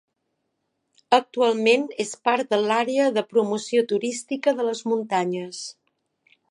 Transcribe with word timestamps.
Actualment 1.17 1.85
és 2.05 2.13
part 2.29 2.49
de 2.55 2.59
l'Àrea 2.63 3.13
de 3.19 3.27
promoció 3.35 3.85
turística 3.95 4.57
de 4.61 4.71
les 4.71 4.85
muntanyes. 4.95 5.67